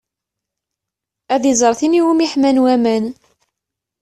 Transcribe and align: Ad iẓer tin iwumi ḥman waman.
Ad 1.33 1.43
iẓer 1.51 1.73
tin 1.79 1.97
iwumi 1.99 2.27
ḥman 2.31 2.57
waman. 2.63 3.05